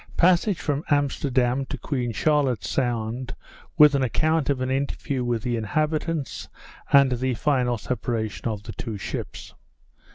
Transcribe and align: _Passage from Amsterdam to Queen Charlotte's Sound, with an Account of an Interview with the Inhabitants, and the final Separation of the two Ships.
_Passage 0.17 0.57
from 0.57 0.83
Amsterdam 0.89 1.63
to 1.67 1.77
Queen 1.77 2.11
Charlotte's 2.11 2.67
Sound, 2.67 3.35
with 3.77 3.93
an 3.93 4.01
Account 4.01 4.49
of 4.49 4.59
an 4.59 4.71
Interview 4.71 5.23
with 5.23 5.43
the 5.43 5.55
Inhabitants, 5.57 6.49
and 6.91 7.11
the 7.11 7.35
final 7.35 7.77
Separation 7.77 8.47
of 8.47 8.63
the 8.63 8.71
two 8.73 8.97
Ships. 8.97 9.53